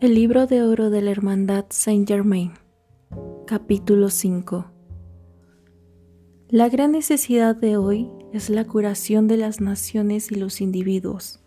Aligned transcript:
El 0.00 0.14
libro 0.14 0.46
de 0.46 0.62
oro 0.62 0.88
de 0.88 1.02
la 1.02 1.10
Hermandad 1.10 1.66
Saint 1.68 2.08
Germain, 2.08 2.52
capítulo 3.46 4.08
5. 4.08 4.64
La 6.48 6.70
gran 6.70 6.92
necesidad 6.92 7.54
de 7.54 7.76
hoy 7.76 8.08
es 8.32 8.48
la 8.48 8.64
curación 8.64 9.28
de 9.28 9.36
las 9.36 9.60
naciones 9.60 10.32
y 10.32 10.36
los 10.36 10.62
individuos, 10.62 11.40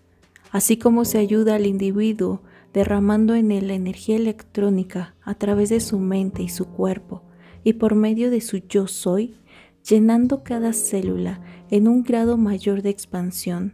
así 0.51 0.77
como 0.77 1.03
se 1.03 1.17
ayuda 1.17 1.55
al 1.55 1.65
individuo 1.65 2.43
derramando 2.73 3.33
en 3.33 3.51
él 3.51 3.69
la 3.69 3.73
energía 3.73 4.17
electrónica 4.17 5.15
a 5.23 5.33
través 5.33 5.69
de 5.69 5.79
su 5.79 5.97
mente 5.97 6.43
y 6.43 6.49
su 6.49 6.65
cuerpo, 6.65 7.23
y 7.63 7.73
por 7.73 7.95
medio 7.95 8.29
de 8.29 8.39
su 8.39 8.57
yo 8.57 8.85
soy, 8.85 9.35
llenando 9.83 10.43
cada 10.43 10.73
célula 10.73 11.41
en 11.71 11.87
un 11.87 12.03
grado 12.03 12.37
mayor 12.37 12.83
de 12.83 12.91
expansión. 12.91 13.73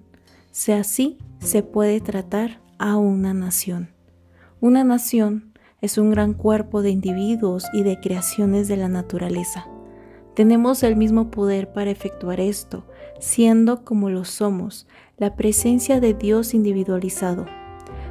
sea 0.52 0.80
así, 0.80 1.18
se 1.40 1.64
puede 1.64 2.00
tratar 2.00 2.62
a 2.78 2.96
una 2.96 3.34
nación. 3.34 3.99
Una 4.62 4.84
nación 4.84 5.54
es 5.80 5.98
un 5.98 6.12
gran 6.12 6.34
cuerpo 6.34 6.82
de 6.82 6.90
individuos 6.90 7.64
y 7.72 7.84
de 7.84 8.02
creaciones 8.02 8.68
de 8.68 8.76
la 8.76 8.90
naturaleza. 8.90 9.66
Tenemos 10.36 10.84
el 10.84 10.98
mismo 10.98 11.32
poder 11.32 11.72
para 11.72 11.92
efectuar 11.92 12.42
esto, 12.42 12.86
siendo 13.22 13.86
como 13.86 14.10
lo 14.10 14.26
somos, 14.26 14.86
la 15.16 15.38
presencia 15.38 16.02
de 16.02 16.14
Dios 16.14 16.54
individualizado. 16.54 17.46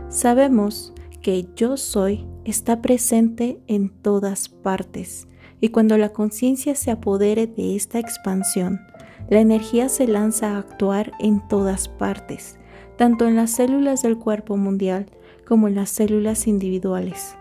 Sabemos 0.09 0.95
que 1.21 1.47
yo 1.55 1.77
soy 1.77 2.27
está 2.47 2.81
presente 2.81 3.61
en 3.67 3.91
todas 3.91 4.49
partes, 4.49 5.29
y 5.61 5.69
cuando 5.69 5.99
la 5.99 6.15
conciencia 6.15 6.75
se 6.77 6.91
apodere 6.91 7.47
de 7.47 7.77
esta 7.77 7.99
expansión, 7.99 8.81
la 9.29 9.41
energía 9.41 9.91
se 9.91 10.09
lanza 10.09 10.55
a 10.55 10.59
actuar 10.61 11.13
en 11.21 11.47
todas 11.47 11.89
partes, 11.89 12.59
tanto 12.97 13.29
en 13.29 13.37
las 13.37 13.51
células 13.51 14.01
del 14.01 14.17
cuerpo 14.17 14.57
mundial 14.57 15.11
como 15.49 15.67
en 15.67 15.77
las 15.77 15.89
células 15.89 16.47
individuales. 16.47 17.35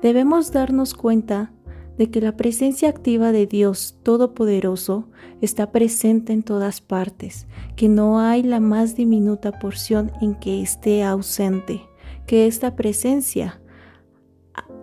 Debemos 0.00 0.52
darnos 0.52 0.94
cuenta 0.94 1.52
de 1.98 2.10
que 2.10 2.22
la 2.22 2.34
presencia 2.34 2.88
activa 2.88 3.30
de 3.30 3.46
Dios 3.46 3.98
Todopoderoso 4.02 5.10
está 5.42 5.70
presente 5.70 6.32
en 6.32 6.42
todas 6.42 6.80
partes, 6.80 7.46
que 7.76 7.90
no 7.90 8.20
hay 8.20 8.42
la 8.42 8.58
más 8.58 8.96
diminuta 8.96 9.58
porción 9.58 10.12
en 10.22 10.34
que 10.34 10.62
esté 10.62 11.04
ausente, 11.04 11.82
que 12.26 12.46
esta 12.46 12.74
presencia 12.74 13.60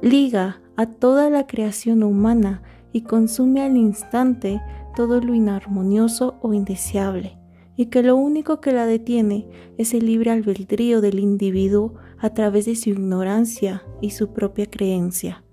liga 0.04 0.62
a 0.78 0.86
toda 0.86 1.32
la 1.32 1.48
creación 1.48 2.04
humana 2.04 2.62
y 2.92 3.02
consume 3.02 3.64
al 3.64 3.78
instante 3.78 4.62
todo 4.96 5.20
lo 5.22 5.34
inarmonioso 5.34 6.36
o 6.44 6.54
indeseable, 6.54 7.36
y 7.76 7.88
que 7.88 8.04
lo 8.04 8.16
único 8.16 8.62
que 8.62 8.72
la 8.72 8.86
detiene 8.86 9.48
es 9.78 9.94
el 9.94 10.06
libre 10.06 10.32
albedrío 10.32 11.02
del 11.02 11.20
individuo 11.20 11.96
a 12.20 12.34
través 12.34 12.66
de 12.66 12.76
su 12.76 12.90
ignorancia 12.90 13.84
y 14.02 14.12
su 14.12 14.34
propia 14.34 14.68
creencia. 14.68 15.44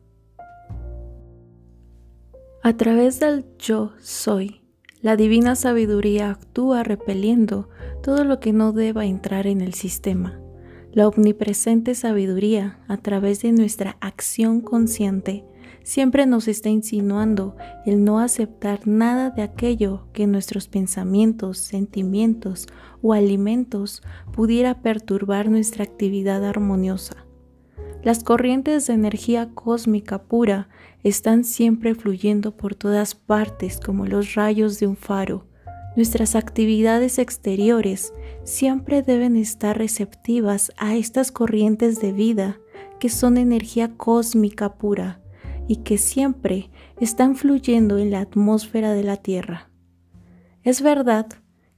A 2.62 2.76
través 2.76 3.20
del 3.20 3.46
yo 3.58 3.92
soy, 3.98 4.60
la 5.00 5.16
divina 5.16 5.56
sabiduría 5.56 6.30
actúa 6.30 6.82
repeliendo 6.82 7.70
todo 8.02 8.24
lo 8.24 8.38
que 8.38 8.52
no 8.52 8.72
deba 8.72 9.06
entrar 9.06 9.46
en 9.46 9.62
el 9.62 9.72
sistema. 9.72 10.38
La 10.92 11.08
omnipresente 11.08 11.94
sabiduría, 11.94 12.80
a 12.86 12.98
través 12.98 13.40
de 13.42 13.52
nuestra 13.52 13.96
acción 14.00 14.60
consciente, 14.60 15.44
siempre 15.90 16.24
nos 16.24 16.46
está 16.46 16.68
insinuando 16.68 17.56
el 17.84 18.04
no 18.04 18.20
aceptar 18.20 18.86
nada 18.86 19.30
de 19.30 19.42
aquello 19.42 20.06
que 20.12 20.28
nuestros 20.28 20.68
pensamientos, 20.68 21.58
sentimientos 21.58 22.68
o 23.02 23.12
alimentos 23.12 24.00
pudiera 24.32 24.82
perturbar 24.82 25.50
nuestra 25.50 25.82
actividad 25.82 26.44
armoniosa. 26.44 27.26
Las 28.04 28.22
corrientes 28.22 28.86
de 28.86 28.92
energía 28.92 29.50
cósmica 29.52 30.22
pura 30.22 30.68
están 31.02 31.42
siempre 31.42 31.96
fluyendo 31.96 32.56
por 32.56 32.76
todas 32.76 33.16
partes 33.16 33.80
como 33.84 34.06
los 34.06 34.34
rayos 34.36 34.78
de 34.78 34.86
un 34.86 34.96
faro. 34.96 35.48
Nuestras 35.96 36.36
actividades 36.36 37.18
exteriores 37.18 38.14
siempre 38.44 39.02
deben 39.02 39.34
estar 39.34 39.76
receptivas 39.76 40.70
a 40.76 40.94
estas 40.94 41.32
corrientes 41.32 42.00
de 42.00 42.12
vida 42.12 42.60
que 43.00 43.08
son 43.08 43.38
energía 43.38 43.96
cósmica 43.96 44.74
pura 44.74 45.20
y 45.68 45.76
que 45.76 45.98
siempre 45.98 46.70
están 47.00 47.36
fluyendo 47.36 47.98
en 47.98 48.10
la 48.10 48.20
atmósfera 48.20 48.92
de 48.92 49.04
la 49.04 49.16
Tierra. 49.16 49.70
Es 50.62 50.82
verdad 50.82 51.26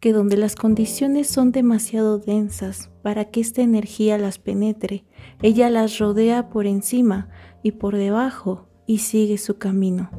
que 0.00 0.12
donde 0.12 0.36
las 0.36 0.56
condiciones 0.56 1.28
son 1.28 1.52
demasiado 1.52 2.18
densas 2.18 2.90
para 3.02 3.26
que 3.26 3.40
esta 3.40 3.62
energía 3.62 4.18
las 4.18 4.38
penetre, 4.38 5.04
ella 5.42 5.70
las 5.70 5.98
rodea 5.98 6.48
por 6.48 6.66
encima 6.66 7.28
y 7.62 7.72
por 7.72 7.96
debajo 7.96 8.66
y 8.84 8.98
sigue 8.98 9.38
su 9.38 9.58
camino. 9.58 10.10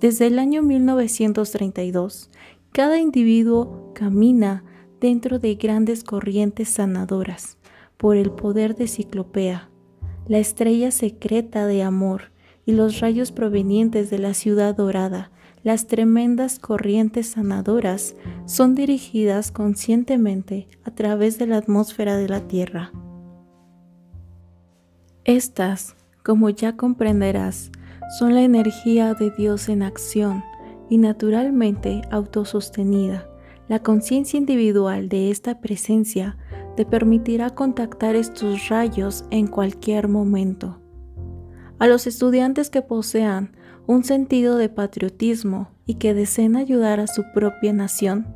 Desde 0.00 0.26
el 0.26 0.40
año 0.40 0.62
1932, 0.62 2.30
cada 2.72 2.98
individuo 2.98 3.92
camina 3.94 4.64
dentro 5.00 5.38
de 5.38 5.54
grandes 5.54 6.02
corrientes 6.02 6.68
sanadoras 6.68 7.58
por 7.96 8.16
el 8.16 8.32
poder 8.32 8.74
de 8.74 8.88
Ciclopea, 8.88 9.70
la 10.26 10.38
estrella 10.38 10.90
secreta 10.90 11.66
de 11.66 11.84
amor 11.84 12.32
y 12.66 12.72
los 12.72 13.00
rayos 13.00 13.32
provenientes 13.32 14.10
de 14.10 14.18
la 14.18 14.34
ciudad 14.34 14.76
dorada, 14.76 15.30
las 15.62 15.86
tremendas 15.86 16.58
corrientes 16.58 17.28
sanadoras 17.28 18.14
son 18.44 18.74
dirigidas 18.74 19.50
conscientemente 19.50 20.68
a 20.84 20.90
través 20.90 21.38
de 21.38 21.46
la 21.46 21.56
atmósfera 21.56 22.16
de 22.16 22.28
la 22.28 22.46
Tierra. 22.46 22.92
Estas, 25.24 25.96
como 26.22 26.50
ya 26.50 26.76
comprenderás, 26.76 27.70
son 28.18 28.34
la 28.34 28.42
energía 28.42 29.14
de 29.14 29.30
Dios 29.30 29.70
en 29.70 29.82
acción 29.82 30.44
y 30.90 30.98
naturalmente 30.98 32.02
autosostenida. 32.10 33.26
La 33.66 33.78
conciencia 33.78 34.36
individual 34.36 35.08
de 35.08 35.30
esta 35.30 35.62
presencia 35.62 36.36
te 36.76 36.84
permitirá 36.84 37.50
contactar 37.50 38.16
estos 38.16 38.68
rayos 38.68 39.24
en 39.30 39.46
cualquier 39.46 40.08
momento. 40.08 40.83
A 41.78 41.88
los 41.88 42.06
estudiantes 42.06 42.70
que 42.70 42.82
posean 42.82 43.56
un 43.86 44.04
sentido 44.04 44.56
de 44.56 44.68
patriotismo 44.68 45.70
y 45.86 45.94
que 45.94 46.14
deseen 46.14 46.56
ayudar 46.56 47.00
a 47.00 47.06
su 47.06 47.24
propia 47.34 47.72
nación, 47.72 48.26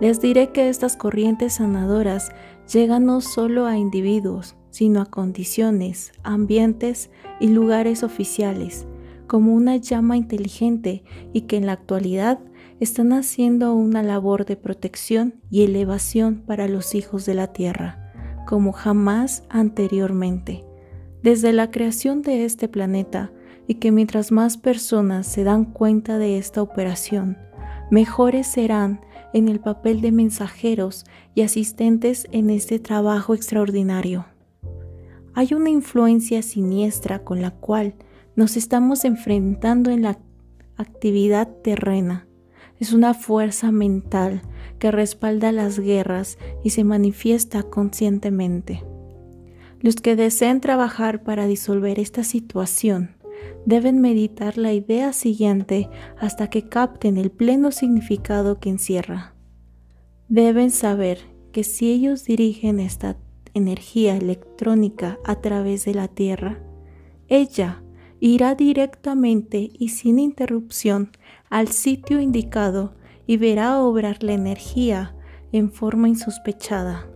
les 0.00 0.20
diré 0.20 0.50
que 0.50 0.68
estas 0.68 0.96
corrientes 0.96 1.54
sanadoras 1.54 2.32
llegan 2.72 3.06
no 3.06 3.20
solo 3.20 3.66
a 3.66 3.78
individuos, 3.78 4.56
sino 4.70 5.00
a 5.00 5.06
condiciones, 5.06 6.12
ambientes 6.24 7.10
y 7.38 7.48
lugares 7.48 8.02
oficiales, 8.02 8.86
como 9.28 9.54
una 9.54 9.76
llama 9.76 10.16
inteligente 10.16 11.04
y 11.32 11.42
que 11.42 11.56
en 11.56 11.66
la 11.66 11.72
actualidad 11.72 12.40
están 12.80 13.12
haciendo 13.12 13.74
una 13.74 14.02
labor 14.02 14.44
de 14.44 14.56
protección 14.56 15.40
y 15.50 15.62
elevación 15.62 16.42
para 16.44 16.66
los 16.66 16.96
hijos 16.96 17.26
de 17.26 17.34
la 17.34 17.52
tierra, 17.52 18.12
como 18.44 18.72
jamás 18.72 19.44
anteriormente 19.48 20.64
desde 21.22 21.52
la 21.52 21.70
creación 21.70 22.22
de 22.22 22.44
este 22.44 22.68
planeta 22.68 23.32
y 23.66 23.74
que 23.74 23.92
mientras 23.92 24.32
más 24.32 24.56
personas 24.56 25.26
se 25.26 25.44
dan 25.44 25.64
cuenta 25.64 26.18
de 26.18 26.38
esta 26.38 26.62
operación, 26.62 27.38
mejores 27.90 28.46
serán 28.46 29.00
en 29.32 29.48
el 29.48 29.60
papel 29.60 30.00
de 30.00 30.12
mensajeros 30.12 31.04
y 31.34 31.42
asistentes 31.42 32.26
en 32.32 32.50
este 32.50 32.78
trabajo 32.78 33.34
extraordinario. 33.34 34.26
Hay 35.34 35.54
una 35.54 35.70
influencia 35.70 36.42
siniestra 36.42 37.20
con 37.20 37.40
la 37.40 37.52
cual 37.52 37.94
nos 38.36 38.56
estamos 38.56 39.04
enfrentando 39.04 39.90
en 39.90 40.02
la 40.02 40.18
actividad 40.76 41.48
terrena. 41.62 42.26
Es 42.78 42.92
una 42.92 43.14
fuerza 43.14 43.70
mental 43.70 44.42
que 44.78 44.90
respalda 44.90 45.52
las 45.52 45.78
guerras 45.78 46.36
y 46.64 46.70
se 46.70 46.84
manifiesta 46.84 47.62
conscientemente. 47.62 48.82
Los 49.82 49.96
que 49.96 50.14
deseen 50.14 50.60
trabajar 50.60 51.24
para 51.24 51.48
disolver 51.48 51.98
esta 51.98 52.22
situación 52.22 53.16
deben 53.66 54.00
meditar 54.00 54.56
la 54.56 54.72
idea 54.72 55.12
siguiente 55.12 55.90
hasta 56.20 56.48
que 56.48 56.68
capten 56.68 57.16
el 57.16 57.32
pleno 57.32 57.72
significado 57.72 58.60
que 58.60 58.70
encierra. 58.70 59.34
Deben 60.28 60.70
saber 60.70 61.18
que 61.50 61.64
si 61.64 61.90
ellos 61.90 62.24
dirigen 62.24 62.78
esta 62.78 63.16
energía 63.54 64.16
electrónica 64.16 65.18
a 65.24 65.40
través 65.40 65.84
de 65.84 65.94
la 65.94 66.06
Tierra, 66.06 66.62
ella 67.26 67.82
irá 68.20 68.54
directamente 68.54 69.70
y 69.76 69.88
sin 69.88 70.20
interrupción 70.20 71.10
al 71.50 71.68
sitio 71.68 72.20
indicado 72.20 72.94
y 73.26 73.36
verá 73.36 73.80
obrar 73.80 74.22
la 74.22 74.32
energía 74.32 75.16
en 75.50 75.72
forma 75.72 76.08
insospechada. 76.08 77.11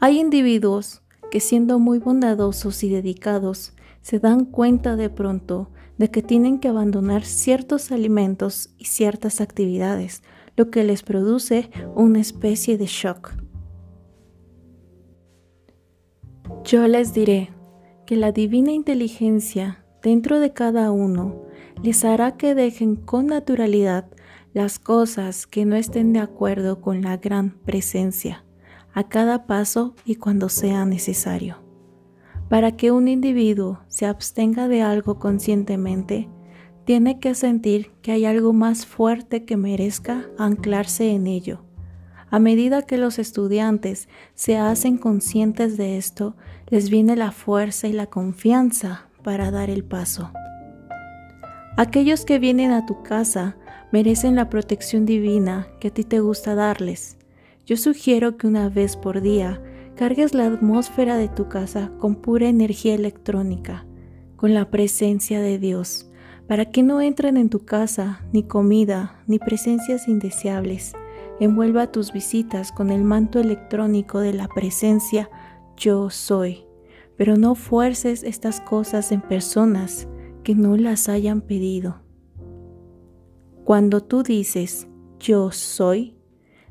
Hay 0.00 0.20
individuos 0.20 1.02
que 1.28 1.40
siendo 1.40 1.80
muy 1.80 1.98
bondadosos 1.98 2.84
y 2.84 2.88
dedicados, 2.88 3.72
se 4.00 4.20
dan 4.20 4.44
cuenta 4.44 4.94
de 4.94 5.10
pronto 5.10 5.70
de 5.98 6.08
que 6.08 6.22
tienen 6.22 6.60
que 6.60 6.68
abandonar 6.68 7.24
ciertos 7.24 7.90
alimentos 7.90 8.70
y 8.78 8.84
ciertas 8.84 9.40
actividades, 9.40 10.22
lo 10.56 10.70
que 10.70 10.84
les 10.84 11.02
produce 11.02 11.70
una 11.96 12.20
especie 12.20 12.78
de 12.78 12.86
shock. 12.86 13.34
Yo 16.62 16.86
les 16.86 17.12
diré 17.12 17.50
que 18.06 18.14
la 18.14 18.30
divina 18.30 18.70
inteligencia 18.70 19.84
dentro 20.00 20.38
de 20.38 20.52
cada 20.52 20.92
uno 20.92 21.42
les 21.82 22.04
hará 22.04 22.36
que 22.36 22.54
dejen 22.54 22.94
con 22.94 23.26
naturalidad 23.26 24.06
las 24.54 24.78
cosas 24.78 25.48
que 25.48 25.64
no 25.64 25.74
estén 25.74 26.12
de 26.12 26.20
acuerdo 26.20 26.80
con 26.80 27.02
la 27.02 27.16
gran 27.16 27.50
presencia 27.64 28.44
a 28.98 29.04
cada 29.04 29.46
paso 29.46 29.94
y 30.04 30.16
cuando 30.16 30.48
sea 30.48 30.84
necesario. 30.84 31.58
Para 32.48 32.72
que 32.72 32.90
un 32.90 33.06
individuo 33.06 33.78
se 33.86 34.06
abstenga 34.06 34.66
de 34.66 34.82
algo 34.82 35.20
conscientemente, 35.20 36.28
tiene 36.84 37.20
que 37.20 37.36
sentir 37.36 37.92
que 38.02 38.10
hay 38.10 38.24
algo 38.24 38.52
más 38.52 38.86
fuerte 38.86 39.44
que 39.44 39.56
merezca 39.56 40.26
anclarse 40.36 41.12
en 41.12 41.28
ello. 41.28 41.62
A 42.28 42.40
medida 42.40 42.82
que 42.82 42.98
los 42.98 43.20
estudiantes 43.20 44.08
se 44.34 44.58
hacen 44.58 44.98
conscientes 44.98 45.76
de 45.76 45.96
esto, 45.96 46.34
les 46.66 46.90
viene 46.90 47.14
la 47.14 47.30
fuerza 47.30 47.86
y 47.86 47.92
la 47.92 48.06
confianza 48.06 49.06
para 49.22 49.52
dar 49.52 49.70
el 49.70 49.84
paso. 49.84 50.32
Aquellos 51.76 52.24
que 52.24 52.40
vienen 52.40 52.72
a 52.72 52.84
tu 52.84 53.04
casa 53.04 53.58
merecen 53.92 54.34
la 54.34 54.50
protección 54.50 55.06
divina 55.06 55.68
que 55.78 55.88
a 55.88 55.94
ti 55.94 56.02
te 56.02 56.18
gusta 56.18 56.56
darles. 56.56 57.17
Yo 57.68 57.76
sugiero 57.76 58.38
que 58.38 58.46
una 58.46 58.70
vez 58.70 58.96
por 58.96 59.20
día 59.20 59.62
cargues 59.94 60.32
la 60.32 60.46
atmósfera 60.46 61.18
de 61.18 61.28
tu 61.28 61.50
casa 61.50 61.92
con 61.98 62.14
pura 62.14 62.48
energía 62.48 62.94
electrónica, 62.94 63.86
con 64.36 64.54
la 64.54 64.70
presencia 64.70 65.42
de 65.42 65.58
Dios 65.58 66.10
para 66.46 66.64
que 66.70 66.82
no 66.82 67.02
entren 67.02 67.36
en 67.36 67.50
tu 67.50 67.66
casa 67.66 68.26
ni 68.32 68.42
comida 68.42 69.22
ni 69.26 69.38
presencias 69.38 70.08
indeseables. 70.08 70.94
Envuelva 71.40 71.92
tus 71.92 72.10
visitas 72.10 72.72
con 72.72 72.88
el 72.88 73.04
manto 73.04 73.38
electrónico 73.38 74.20
de 74.20 74.32
la 74.32 74.48
presencia 74.48 75.28
yo 75.76 76.08
soy, 76.08 76.64
pero 77.18 77.36
no 77.36 77.54
fuerces 77.54 78.22
estas 78.22 78.62
cosas 78.62 79.12
en 79.12 79.20
personas 79.20 80.08
que 80.42 80.54
no 80.54 80.78
las 80.78 81.10
hayan 81.10 81.42
pedido. 81.42 82.00
Cuando 83.64 84.02
tú 84.02 84.22
dices 84.22 84.88
yo 85.20 85.52
soy, 85.52 86.17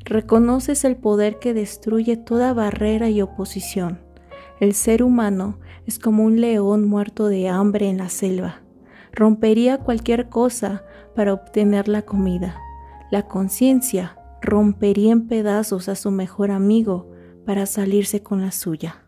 reconoces 0.07 0.83
el 0.83 0.95
poder 0.95 1.39
que 1.39 1.54
destruye 1.54 2.18
toda 2.18 2.54
barrera 2.54 3.09
y 3.09 3.21
oposición. 3.21 4.00
El 4.59 4.74
ser 4.74 5.04
humano 5.04 5.59
es 5.86 6.00
como 6.00 6.24
un 6.24 6.42
león 6.42 6.86
muerto 6.86 7.27
de 7.27 7.48
hambre 7.48 7.89
en 7.89 7.98
la 7.98 8.09
selva 8.09 8.62
rompería 9.18 9.80
cualquier 9.80 10.30
cosa 10.30 10.83
para 11.15 11.33
obtener 11.33 11.88
la 11.88 12.04
comida. 12.04 12.56
La 13.09 13.24
conciencia 13.24 14.15
rompería 14.42 15.12
en 15.12 15.27
pedazos 15.27 15.89
a 15.89 15.95
su 15.95 16.12
mejor 16.12 16.51
amigo 16.51 17.10
para 17.45 17.65
salirse 17.65 18.21
con 18.21 18.42
la 18.42 18.51
suya. 18.51 19.03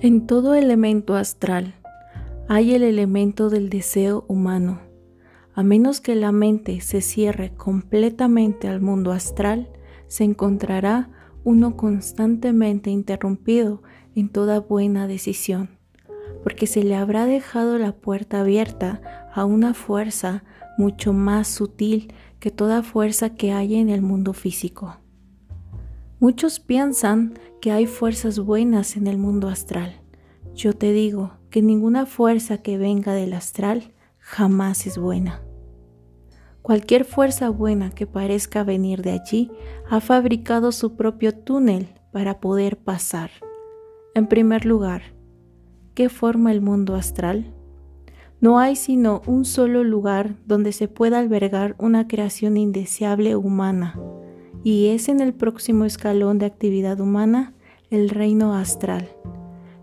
En 0.00 0.26
todo 0.26 0.54
elemento 0.54 1.16
astral 1.16 1.74
hay 2.48 2.74
el 2.74 2.82
elemento 2.82 3.48
del 3.48 3.70
deseo 3.70 4.24
humano. 4.28 4.80
A 5.58 5.64
menos 5.64 6.00
que 6.00 6.14
la 6.14 6.30
mente 6.30 6.80
se 6.82 7.00
cierre 7.00 7.52
completamente 7.52 8.68
al 8.68 8.80
mundo 8.80 9.10
astral, 9.10 9.68
se 10.06 10.22
encontrará 10.22 11.10
uno 11.42 11.76
constantemente 11.76 12.90
interrumpido 12.90 13.82
en 14.14 14.28
toda 14.28 14.60
buena 14.60 15.08
decisión 15.08 15.78
porque 16.44 16.68
se 16.68 16.84
le 16.84 16.94
habrá 16.94 17.26
dejado 17.26 17.76
la 17.76 17.90
puerta 17.90 18.38
abierta 18.38 19.00
a 19.34 19.44
una 19.44 19.74
fuerza 19.74 20.44
mucho 20.76 21.12
más 21.12 21.48
sutil 21.48 22.12
que 22.38 22.52
toda 22.52 22.84
fuerza 22.84 23.34
que 23.34 23.50
hay 23.50 23.74
en 23.74 23.88
el 23.88 24.00
mundo 24.00 24.34
físico. 24.34 24.98
Muchos 26.20 26.60
piensan 26.60 27.34
que 27.60 27.72
hay 27.72 27.86
fuerzas 27.86 28.38
buenas 28.38 28.96
en 28.96 29.08
el 29.08 29.18
mundo 29.18 29.48
astral. 29.48 30.00
Yo 30.54 30.72
te 30.72 30.92
digo 30.92 31.32
que 31.50 31.62
ninguna 31.62 32.06
fuerza 32.06 32.58
que 32.58 32.78
venga 32.78 33.12
del 33.12 33.32
astral 33.32 33.92
jamás 34.18 34.86
es 34.86 34.98
buena. 34.98 35.42
Cualquier 36.68 37.06
fuerza 37.06 37.48
buena 37.48 37.92
que 37.92 38.06
parezca 38.06 38.62
venir 38.62 39.00
de 39.00 39.12
allí 39.12 39.50
ha 39.88 40.02
fabricado 40.02 40.70
su 40.70 40.96
propio 40.96 41.32
túnel 41.32 41.88
para 42.12 42.40
poder 42.40 42.76
pasar. 42.76 43.30
En 44.14 44.26
primer 44.26 44.66
lugar, 44.66 45.00
¿Qué 45.94 46.10
forma 46.10 46.52
el 46.52 46.60
mundo 46.60 46.94
astral? 46.94 47.54
No 48.42 48.58
hay 48.58 48.76
sino 48.76 49.22
un 49.24 49.46
solo 49.46 49.82
lugar 49.82 50.36
donde 50.44 50.72
se 50.72 50.88
pueda 50.88 51.20
albergar 51.20 51.74
una 51.78 52.06
creación 52.06 52.58
indeseable 52.58 53.34
humana, 53.34 53.98
y 54.62 54.88
es 54.88 55.08
en 55.08 55.20
el 55.20 55.32
próximo 55.32 55.86
escalón 55.86 56.38
de 56.38 56.44
actividad 56.44 57.00
humana, 57.00 57.54
el 57.88 58.10
reino 58.10 58.54
astral. 58.54 59.08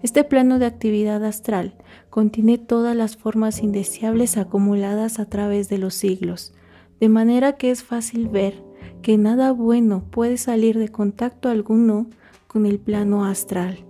Este 0.04 0.24
plano 0.24 0.60
de 0.60 0.68
actividad 0.68 1.26
astral 1.26 1.74
contiene 2.12 2.60
todas 2.60 2.96
las 2.96 3.18
formas 3.18 3.64
indeseables 3.64 4.38
acumuladas 4.38 5.18
a 5.18 5.26
través 5.26 5.68
de 5.68 5.80
los 5.80 5.96
siglos, 5.96 6.54
de 7.00 7.10
manera 7.10 7.54
que 7.54 7.72
es 7.72 7.84
fácil 7.84 8.28
ver 8.30 8.64
que 9.02 9.18
nada 9.18 9.52
bueno 9.52 10.04
puede 10.10 10.38
salir 10.38 10.78
de 10.78 10.90
contacto 10.90 11.50
alguno 11.50 12.08
con 12.48 12.66
el 12.66 12.80
plano 12.80 13.26
astral 13.26 13.86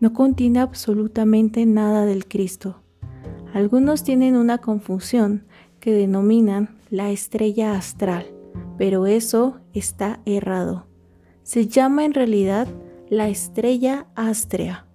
no 0.00 0.12
contiene 0.12 0.60
absolutamente 0.60 1.64
nada 1.66 2.04
del 2.04 2.26
Cristo. 2.26 2.82
Algunos 3.52 4.04
tienen 4.04 4.36
una 4.36 4.58
confusión 4.58 5.46
que 5.80 5.92
denominan 5.92 6.76
la 6.90 7.10
estrella 7.10 7.76
astral, 7.76 8.26
pero 8.76 9.06
eso 9.06 9.60
está 9.72 10.20
errado. 10.26 10.86
Se 11.42 11.66
llama 11.66 12.04
en 12.04 12.12
realidad 12.12 12.68
la 13.08 13.28
estrella 13.28 14.06
astrea. 14.14 14.86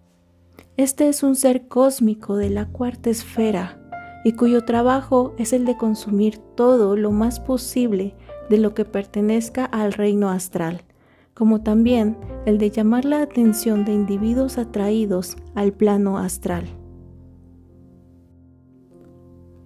Este 0.78 1.08
es 1.08 1.24
un 1.24 1.36
ser 1.36 1.68
cósmico 1.68 2.38
de 2.38 2.50
la 2.50 2.68
cuarta 2.68 3.10
esfera 3.10 3.81
y 4.24 4.34
cuyo 4.34 4.66
trabajo 4.66 5.34
es 5.38 5.54
el 5.54 5.66
de 5.66 5.78
consumir 5.78 6.38
todo 6.56 6.96
lo 6.96 7.12
más 7.12 7.40
posible 7.40 8.16
de 8.50 8.58
lo 8.58 8.74
que 8.74 8.86
pertenezca 8.86 9.66
al 9.66 9.94
reino 9.94 10.30
astral 10.30 10.84
como 11.34 11.62
también 11.62 12.18
el 12.46 12.58
de 12.58 12.70
llamar 12.70 13.06
la 13.06 13.22
atención 13.22 13.86
de 13.86 13.94
individuos 13.94 14.58
atraídos 14.58 15.38
al 15.56 15.74
plano 15.74 16.18
astral. 16.18 16.66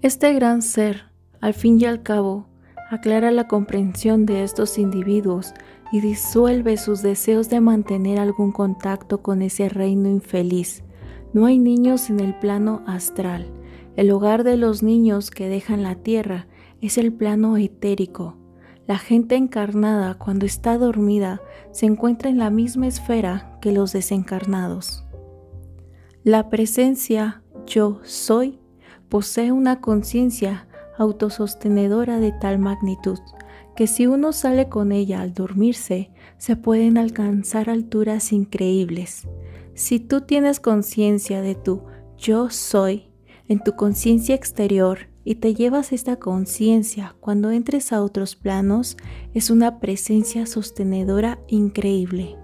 Este 0.01 0.33
gran 0.33 0.61
ser, 0.61 1.11
al 1.41 1.53
fin 1.53 1.81
y 1.81 1.85
al 1.85 2.03
cabo, 2.03 2.47
aclara 2.91 3.31
la 3.31 3.47
comprensión 3.47 4.25
de 4.25 4.43
estos 4.43 4.77
individuos 4.77 5.53
y 5.91 6.01
disuelve 6.01 6.77
sus 6.77 7.01
deseos 7.01 7.49
de 7.49 7.59
mantener 7.59 8.19
algún 8.19 8.51
contacto 8.51 9.21
con 9.21 9.41
ese 9.41 9.67
reino 9.67 10.07
infeliz. 10.07 10.83
No 11.33 11.45
hay 11.45 11.57
niños 11.57 12.09
en 12.09 12.19
el 12.19 12.37
plano 12.39 12.83
astral. 12.85 13.47
El 13.95 14.11
hogar 14.11 14.43
de 14.43 14.57
los 14.57 14.83
niños 14.83 15.31
que 15.31 15.47
dejan 15.47 15.83
la 15.83 15.95
tierra 15.95 16.47
es 16.81 16.97
el 16.97 17.13
plano 17.13 17.57
etérico, 17.57 18.37
la 18.87 18.99
gente 18.99 19.35
encarnada 19.35 20.13
cuando 20.13 20.45
está 20.45 20.77
dormida 20.77 21.41
se 21.71 21.87
encuentra 21.87 22.29
en 22.29 22.37
la 22.37 22.51
misma 22.51 22.87
esfera 22.87 23.57
que 23.59 23.71
los 23.71 23.93
desencarnados. 23.93 25.05
La 26.23 26.49
presencia 26.49 27.41
yo 27.65 27.99
soy 28.03 28.59
posee 29.09 29.51
una 29.51 29.81
conciencia 29.81 30.67
autosostenedora 30.97 32.19
de 32.19 32.31
tal 32.31 32.59
magnitud 32.59 33.19
que 33.75 33.87
si 33.87 34.07
uno 34.07 34.33
sale 34.33 34.69
con 34.69 34.91
ella 34.91 35.21
al 35.21 35.33
dormirse, 35.33 36.11
se 36.37 36.55
pueden 36.55 36.97
alcanzar 36.97 37.69
alturas 37.69 38.31
increíbles. 38.31 39.27
Si 39.73 39.99
tú 39.99 40.21
tienes 40.21 40.59
conciencia 40.59 41.41
de 41.41 41.55
tu 41.55 41.83
yo 42.17 42.49
soy 42.49 43.09
en 43.47 43.63
tu 43.63 43.75
conciencia 43.75 44.35
exterior 44.35 45.07
y 45.23 45.35
te 45.35 45.53
llevas 45.53 45.91
esta 45.91 46.17
conciencia 46.17 47.15
cuando 47.19 47.51
entres 47.51 47.91
a 47.93 48.01
otros 48.01 48.35
planos, 48.35 48.97
es 49.33 49.49
una 49.49 49.79
presencia 49.79 50.45
sostenedora 50.45 51.39
increíble. 51.47 52.35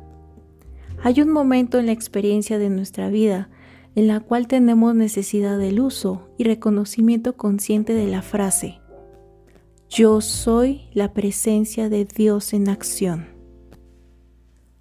Hay 1.04 1.22
un 1.22 1.32
momento 1.32 1.80
en 1.80 1.88
la 1.88 1.92
experiencia 1.92 2.60
de 2.60 2.70
nuestra 2.70 3.10
vida 3.10 3.50
en 3.96 4.08
la 4.08 4.20
cual 4.20 4.48
tenemos 4.48 4.96
necesidad 4.96 5.58
del 5.58 5.80
uso 5.80 6.30
y 6.38 6.46
reconocimiento 6.46 7.36
consciente 7.36 7.94
de 7.94 8.08
la 8.08 8.22
frase, 8.22 8.82
yo 9.94 10.22
soy 10.22 10.88
la 10.94 11.12
presencia 11.12 11.90
de 11.90 12.06
Dios 12.06 12.54
en 12.54 12.70
acción. 12.70 13.28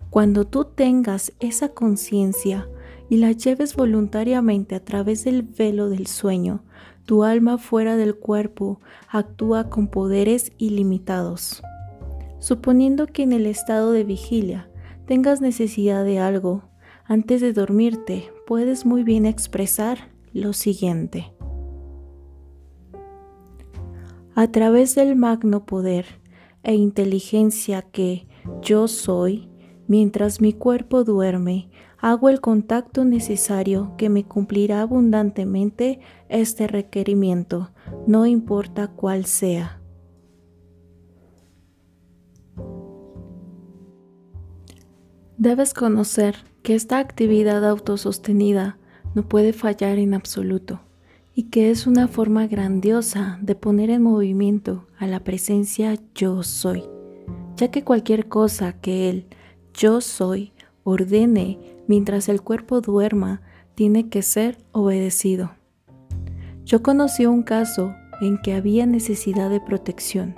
Cuando 0.08 0.46
tú 0.46 0.66
tengas 0.66 1.32
esa 1.40 1.70
conciencia 1.70 2.68
y 3.10 3.16
la 3.16 3.32
lleves 3.32 3.74
voluntariamente 3.74 4.76
a 4.76 4.84
través 4.84 5.24
del 5.24 5.42
velo 5.42 5.90
del 5.90 6.06
sueño, 6.06 6.62
tu 7.04 7.24
alma 7.24 7.58
fuera 7.58 7.96
del 7.96 8.14
cuerpo 8.14 8.80
actúa 9.08 9.68
con 9.68 9.88
poderes 9.88 10.52
ilimitados. 10.58 11.60
Suponiendo 12.38 13.08
que 13.08 13.24
en 13.24 13.32
el 13.32 13.46
estado 13.46 13.90
de 13.90 14.04
vigilia 14.04 14.70
tengas 15.06 15.40
necesidad 15.40 16.04
de 16.04 16.20
algo, 16.20 16.62
antes 17.04 17.40
de 17.40 17.52
dormirte 17.52 18.32
puedes 18.46 18.86
muy 18.86 19.02
bien 19.02 19.26
expresar 19.26 20.12
lo 20.32 20.52
siguiente. 20.52 21.32
A 24.36 24.46
través 24.52 24.94
del 24.94 25.16
magno 25.16 25.66
poder 25.66 26.06
e 26.62 26.76
inteligencia 26.76 27.82
que 27.82 28.28
yo 28.62 28.86
soy, 28.86 29.50
mientras 29.88 30.40
mi 30.40 30.52
cuerpo 30.52 31.02
duerme, 31.02 31.70
hago 32.00 32.28
el 32.28 32.40
contacto 32.40 33.04
necesario 33.04 33.94
que 33.96 34.08
me 34.08 34.24
cumplirá 34.24 34.80
abundantemente 34.80 36.00
este 36.28 36.66
requerimiento, 36.66 37.70
no 38.06 38.26
importa 38.26 38.88
cuál 38.88 39.26
sea. 39.26 39.80
Debes 45.36 45.72
conocer 45.72 46.36
que 46.62 46.74
esta 46.74 46.98
actividad 46.98 47.66
autosostenida 47.66 48.78
no 49.14 49.26
puede 49.26 49.52
fallar 49.52 49.98
en 49.98 50.14
absoluto 50.14 50.80
y 51.34 51.44
que 51.44 51.70
es 51.70 51.86
una 51.86 52.08
forma 52.08 52.46
grandiosa 52.46 53.38
de 53.40 53.54
poner 53.54 53.88
en 53.88 54.02
movimiento 54.02 54.86
a 54.98 55.06
la 55.06 55.20
presencia 55.24 55.98
yo 56.14 56.42
soy, 56.42 56.84
ya 57.56 57.70
que 57.70 57.84
cualquier 57.84 58.28
cosa 58.28 58.74
que 58.74 59.08
el 59.08 59.26
yo 59.72 60.02
soy 60.02 60.52
ordene 60.90 61.58
mientras 61.86 62.28
el 62.28 62.42
cuerpo 62.42 62.80
duerma 62.80 63.40
tiene 63.74 64.08
que 64.08 64.22
ser 64.22 64.58
obedecido. 64.72 65.52
Yo 66.64 66.82
conocí 66.82 67.26
un 67.26 67.42
caso 67.42 67.94
en 68.20 68.38
que 68.42 68.52
había 68.52 68.84
necesidad 68.86 69.48
de 69.48 69.60
protección. 69.60 70.36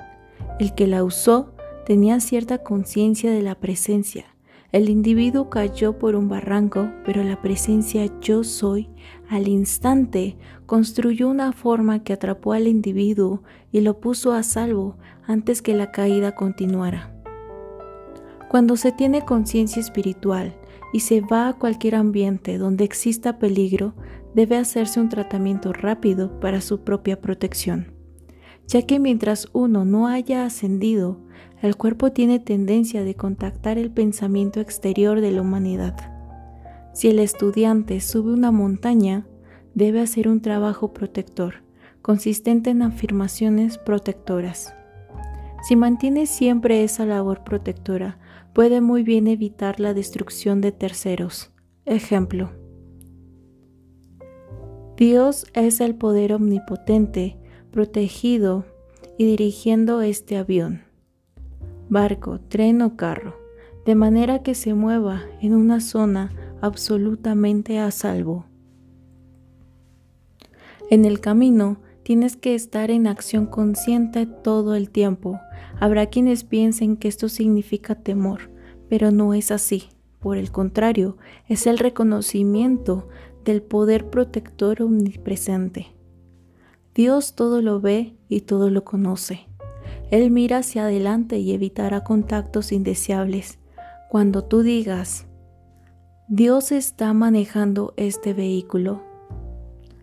El 0.61 0.75
que 0.75 0.87
la 0.87 1.03
usó 1.03 1.53
tenía 1.85 2.21
cierta 2.21 2.59
conciencia 2.59 3.31
de 3.33 3.43
la 3.43 3.57
presencia 3.57 4.27
el 4.73 4.89
individuo 4.89 5.51
cayó 5.51 5.99
por 5.99 6.17
un 6.17 6.31
barranco, 6.31 6.91
pero 7.05 7.23
la 7.23 7.43
presencia 7.43 8.11
yo 8.23 8.43
soy 8.43 8.89
al 9.29 9.47
instante 9.47 10.39
construyó 10.65 11.29
una 11.29 11.53
forma 11.53 12.03
que 12.03 12.15
atrapó 12.15 12.55
al 12.55 12.67
individuo 12.67 13.43
y 13.71 13.83
lo 13.83 14.01
puso 14.01 14.33
a 14.33 14.43
salvo 14.43 14.97
antes 15.27 15.61
que 15.61 15.75
la 15.75 15.93
caída 15.93 16.35
continuara. 16.35 17.12
Cuando 18.53 18.77
se 18.77 18.93
tiene 18.93 19.23
conciencia 19.23 19.81
espiritual 19.81 20.55
y 20.93 21.01
se 21.01 21.23
va 21.23 21.49
a 21.49 21.55
cualquier 21.55 21.95
ambiente 21.95 22.59
donde 22.59 22.85
exista 22.85 23.39
peligro, 23.39 23.95
debe 24.35 24.59
hacerse 24.59 25.01
un 25.01 25.09
tratamiento 25.09 25.73
rápido 25.73 26.39
para 26.39 26.61
su 26.61 26.85
propia 26.85 27.19
protección, 27.19 27.95
ya 28.69 28.83
que 28.83 29.01
mientras 29.01 29.49
uno 29.55 29.87
no 29.87 30.07
haya 30.07 30.45
ascendido, 30.45 31.23
el 31.63 31.77
cuerpo 31.77 32.13
tiene 32.13 32.41
tendencia 32.41 33.03
de 33.03 33.15
contactar 33.15 33.79
el 33.79 33.91
pensamiento 33.91 34.61
exterior 34.61 35.23
de 35.23 35.33
la 35.33 35.41
humanidad. 35.41 35.97
Si 36.93 37.09
el 37.09 37.21
estudiante 37.21 38.03
sube 38.03 38.35
una 38.35 38.53
montaña, 38.53 39.27
debe 39.75 40.03
hacer 40.03 40.29
un 40.29 40.43
trabajo 40.43 40.93
protector, 40.93 41.63
consistente 42.03 42.69
en 42.69 42.83
afirmaciones 42.83 43.79
protectoras. 43.79 44.75
Si 45.67 45.75
mantiene 45.75 46.27
siempre 46.27 46.85
esa 46.85 47.07
labor 47.07 47.45
protectora, 47.45 48.19
puede 48.53 48.81
muy 48.81 49.03
bien 49.03 49.27
evitar 49.27 49.81
la 49.81 49.95
destrucción 49.95 50.61
de 50.61 50.73
terceros. 50.73 51.51
Ejemplo. 51.85 52.51
Dios 54.97 55.47
es 55.55 55.81
el 55.81 55.95
poder 55.95 56.35
omnipotente, 56.35 57.39
protegido 57.71 58.65
y 59.19 59.27
dirigiendo 59.27 60.01
este 60.03 60.37
avión 60.37 60.83
barco, 61.93 62.41
tren 62.41 62.81
o 62.81 62.97
carro, 62.97 63.37
de 63.85 63.95
manera 63.95 64.43
que 64.43 64.55
se 64.55 64.73
mueva 64.73 65.25
en 65.43 65.55
una 65.55 65.79
zona 65.79 66.33
absolutamente 66.63 67.79
a 67.79 67.91
salvo. 67.91 68.47
En 70.89 71.05
el 71.05 71.21
camino 71.21 71.77
tienes 72.03 72.37
que 72.37 72.55
estar 72.55 72.91
en 72.91 73.07
acción 73.07 73.47
consciente 73.47 74.27
todo 74.27 74.75
el 74.75 74.91
tiempo. 74.91 75.41
Habrá 75.81 76.07
quienes 76.07 76.45
piensen 76.45 76.97
que 76.97 77.09
esto 77.09 77.29
significa 77.29 77.95
temor, 77.95 78.51
pero 78.89 79.11
no 79.11 79.35
es 79.35 79.51
así. 79.51 79.85
Por 80.21 80.37
el 80.37 80.53
contrario, 80.53 81.17
es 81.49 81.67
el 81.67 81.79
reconocimiento 81.79 83.09
del 83.45 83.63
poder 83.63 84.09
protector 84.09 84.83
omnipresente. 84.83 85.89
Dios 86.95 87.35
todo 87.35 87.63
lo 87.63 87.81
ve 87.81 88.17
y 88.29 88.43
todo 88.43 88.71
lo 88.71 88.85
conoce. 88.85 89.47
Él 90.11 90.31
mira 90.31 90.59
hacia 90.59 90.85
adelante 90.85 91.39
y 91.39 91.53
evitará 91.53 92.05
contactos 92.05 92.71
indeseables. 92.71 93.59
Cuando 94.11 94.45
tú 94.45 94.63
digas, 94.63 95.27
Dios 96.29 96.71
está 96.71 97.13
manejando 97.15 97.95
este 97.97 98.35
vehículo, 98.35 99.03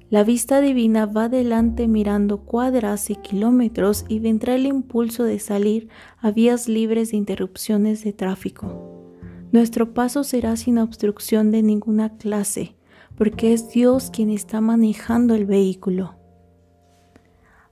la 0.09 0.23
vista 0.23 0.59
divina 0.59 1.05
va 1.05 1.25
adelante 1.25 1.87
mirando 1.87 2.39
cuadras 2.39 3.11
y 3.11 3.15
kilómetros 3.15 4.05
y 4.07 4.19
vendrá 4.19 4.55
el 4.55 4.65
impulso 4.65 5.23
de 5.23 5.37
salir 5.37 5.87
a 6.17 6.31
vías 6.31 6.67
libres 6.67 7.11
de 7.11 7.17
interrupciones 7.17 8.03
de 8.03 8.13
tráfico. 8.13 9.13
Nuestro 9.51 9.93
paso 9.93 10.23
será 10.23 10.55
sin 10.55 10.79
obstrucción 10.79 11.51
de 11.51 11.61
ninguna 11.61 12.17
clase, 12.17 12.75
porque 13.17 13.53
es 13.53 13.69
Dios 13.69 14.09
quien 14.09 14.31
está 14.31 14.61
manejando 14.61 15.35
el 15.35 15.45
vehículo. 15.45 16.15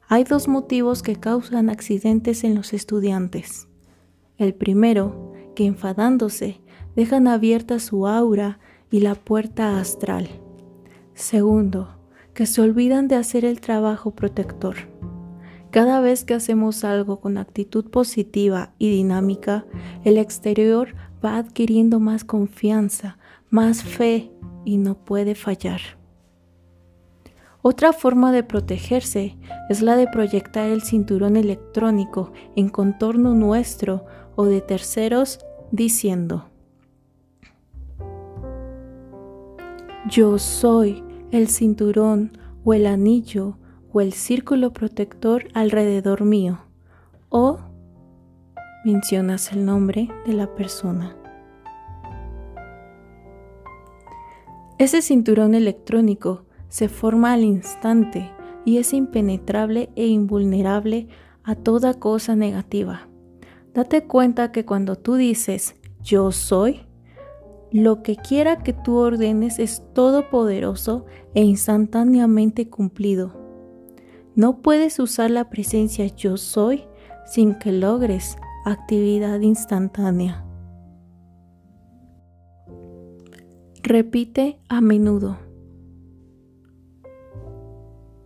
Hay 0.07 0.23
dos 0.23 0.47
motivos 0.47 1.01
que 1.01 1.15
causan 1.15 1.71
accidentes 1.71 2.43
en 2.43 2.53
los 2.53 2.71
estudiantes. 2.71 3.67
El 4.37 4.53
primero, 4.53 5.33
que 5.55 5.65
enfadándose 5.65 6.61
dejan 6.95 7.27
abierta 7.27 7.79
su 7.79 8.07
aura 8.07 8.59
y 8.91 8.99
la 8.99 9.15
puerta 9.15 9.79
astral. 9.79 10.29
Segundo, 11.15 11.96
que 12.37 12.45
se 12.45 12.61
olvidan 12.61 13.07
de 13.07 13.15
hacer 13.15 13.45
el 13.45 13.59
trabajo 13.61 14.11
protector. 14.11 14.75
Cada 15.71 16.01
vez 16.01 16.23
que 16.23 16.35
hacemos 16.35 16.83
algo 16.83 17.19
con 17.19 17.39
actitud 17.39 17.89
positiva 17.89 18.75
y 18.77 18.91
dinámica, 18.91 19.65
el 20.03 20.19
exterior 20.19 20.93
va 21.25 21.37
adquiriendo 21.37 21.99
más 21.99 22.23
confianza, 22.23 23.17
más 23.49 23.81
fe 23.81 24.31
y 24.65 24.77
no 24.77 25.03
puede 25.03 25.33
fallar. 25.33 25.81
Otra 27.63 27.91
forma 27.91 28.31
de 28.31 28.43
protegerse 28.43 29.35
es 29.67 29.81
la 29.81 29.95
de 29.95 30.05
proyectar 30.05 30.69
el 30.69 30.83
cinturón 30.83 31.37
electrónico 31.37 32.33
en 32.55 32.69
contorno 32.69 33.33
nuestro 33.33 34.05
o 34.35 34.45
de 34.45 34.61
terceros 34.61 35.39
diciendo, 35.71 36.51
yo 40.07 40.37
soy 40.37 41.06
el 41.31 41.47
cinturón 41.47 42.37
o 42.63 42.73
el 42.73 42.85
anillo 42.85 43.57
o 43.91 44.01
el 44.01 44.13
círculo 44.13 44.73
protector 44.73 45.47
alrededor 45.53 46.23
mío 46.23 46.59
o 47.29 47.59
mencionas 48.85 49.51
el 49.51 49.65
nombre 49.65 50.09
de 50.25 50.33
la 50.33 50.55
persona. 50.55 51.15
Ese 54.77 55.01
cinturón 55.01 55.55
electrónico 55.55 56.45
se 56.69 56.87
forma 56.87 57.33
al 57.33 57.43
instante 57.43 58.31
y 58.63 58.77
es 58.77 58.93
impenetrable 58.93 59.89
e 59.95 60.07
invulnerable 60.07 61.07
a 61.43 61.55
toda 61.55 61.95
cosa 61.95 62.35
negativa. 62.35 63.07
Date 63.73 64.03
cuenta 64.05 64.51
que 64.51 64.65
cuando 64.65 64.95
tú 64.95 65.15
dices 65.15 65.75
yo 66.03 66.31
soy, 66.31 66.86
lo 67.71 68.01
que 68.01 68.15
quiera 68.15 68.63
que 68.63 68.73
tú 68.73 68.97
ordenes 68.97 69.59
es 69.59 69.83
todopoderoso 69.93 71.05
e 71.33 71.43
instantáneamente 71.43 72.69
cumplido. 72.69 73.33
No 74.35 74.61
puedes 74.61 74.99
usar 74.99 75.31
la 75.31 75.49
presencia 75.49 76.05
yo 76.07 76.37
soy 76.37 76.85
sin 77.25 77.55
que 77.55 77.71
logres 77.71 78.37
actividad 78.65 79.39
instantánea. 79.41 80.45
Repite 83.83 84.59
a 84.69 84.81
menudo. 84.81 85.37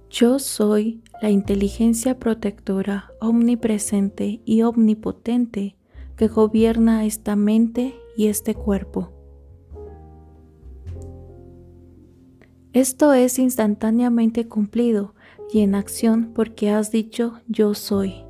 Yo 0.09 0.39
soy 0.39 1.03
la 1.21 1.29
inteligencia 1.29 2.19
protectora 2.19 3.11
omnipresente 3.21 4.41
y 4.43 4.63
omnipotente 4.63 5.77
que 6.17 6.27
gobierna 6.27 7.05
esta 7.05 7.35
mente 7.35 7.95
y 8.17 8.27
este 8.27 8.53
cuerpo. 8.53 9.20
Esto 12.73 13.13
es 13.13 13.37
instantáneamente 13.37 14.47
cumplido 14.47 15.13
y 15.51 15.59
en 15.59 15.75
acción 15.75 16.31
porque 16.33 16.69
has 16.69 16.89
dicho 16.89 17.41
yo 17.47 17.73
soy. 17.73 18.23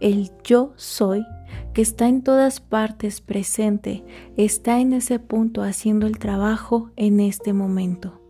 El 0.00 0.30
yo 0.44 0.72
soy 0.76 1.26
que 1.74 1.82
está 1.82 2.08
en 2.08 2.22
todas 2.22 2.60
partes 2.60 3.20
presente 3.20 4.02
está 4.38 4.80
en 4.80 4.94
ese 4.94 5.18
punto 5.18 5.62
haciendo 5.62 6.06
el 6.06 6.18
trabajo 6.18 6.90
en 6.96 7.20
este 7.20 7.52
momento. 7.52 8.22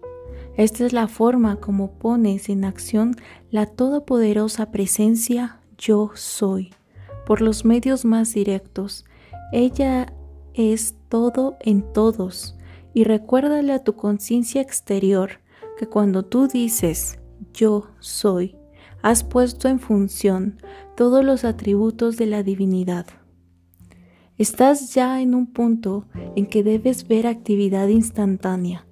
Esta 0.56 0.84
es 0.84 0.92
la 0.92 1.06
forma 1.06 1.60
como 1.60 1.92
pones 1.92 2.48
en 2.48 2.64
acción 2.64 3.14
la 3.52 3.66
todopoderosa 3.66 4.72
presencia 4.72 5.60
yo 5.78 6.10
soy, 6.14 6.74
por 7.24 7.40
los 7.40 7.64
medios 7.64 8.04
más 8.04 8.34
directos. 8.34 9.04
Ella 9.52 10.12
es 10.54 10.96
todo 11.08 11.56
en 11.60 11.82
todos 11.92 12.56
y 12.94 13.04
recuérdale 13.04 13.72
a 13.72 13.84
tu 13.84 13.94
conciencia 13.94 14.60
exterior 14.60 15.41
cuando 15.88 16.24
tú 16.24 16.48
dices 16.48 17.18
yo 17.52 17.88
soy, 18.00 18.56
has 19.02 19.24
puesto 19.24 19.68
en 19.68 19.80
función 19.80 20.60
todos 20.96 21.24
los 21.24 21.44
atributos 21.44 22.16
de 22.16 22.26
la 22.26 22.42
divinidad. 22.42 23.06
Estás 24.38 24.94
ya 24.94 25.20
en 25.20 25.34
un 25.34 25.46
punto 25.46 26.06
en 26.36 26.46
que 26.46 26.62
debes 26.62 27.06
ver 27.06 27.26
actividad 27.26 27.88
instantánea. 27.88 28.86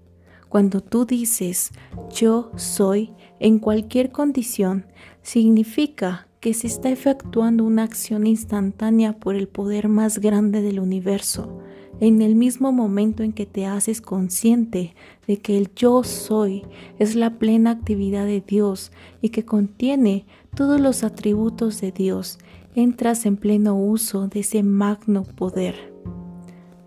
Cuando 0.49 0.81
tú 0.81 1.07
dices 1.07 1.71
yo 2.13 2.51
soy 2.57 3.13
en 3.39 3.59
cualquier 3.59 4.13
condición, 4.13 4.87
significa 5.23 6.29
que 6.41 6.55
se 6.55 6.67
está 6.67 6.91
efectuando 6.91 7.65
una 7.65 7.85
acción 7.85 8.27
instantánea 8.27 9.19
por 9.19 9.35
el 9.35 9.49
poder 9.49 9.89
más 9.89 10.19
grande 10.19 10.63
del 10.63 10.81
universo, 10.81 11.61
en 12.01 12.23
el 12.23 12.35
mismo 12.35 12.73
momento 12.73 13.23
en 13.23 13.33
que 13.33 13.47
te 13.47 13.67
haces 13.67 14.01
consciente 14.01 14.95
de 15.27 15.39
que 15.39 15.59
el 15.59 15.73
yo 15.75 16.03
soy 16.03 16.65
es 16.99 17.15
la 17.15 17.39
plena 17.39 17.71
actividad 17.71 18.25
de 18.25 18.41
Dios 18.41 18.91
y 19.21 19.29
que 19.29 19.45
contiene 19.45 20.25
todos 20.57 20.81
los 20.81 21.05
atributos 21.05 21.81
de 21.81 21.93
Dios, 21.93 22.39
entras 22.75 23.27
en 23.27 23.37
pleno 23.37 23.77
uso 23.77 24.29
de 24.29 24.41
ese 24.41 24.63
magno 24.63 25.25
poder. 25.25 25.93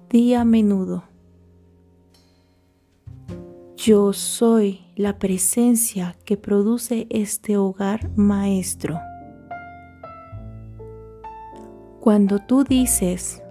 Di 0.10 0.34
a 0.34 0.44
menudo, 0.44 1.04
yo 3.78 4.14
soy 4.14 4.82
la 4.96 5.20
presencia 5.20 6.16
que 6.26 6.38
produce 6.38 7.06
este 7.10 7.58
hogar 7.58 8.10
maestro. 8.16 9.00
Cuando 12.00 12.40
tú 12.40 12.64
dices, 12.64 13.43